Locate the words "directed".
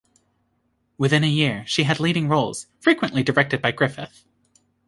3.21-3.61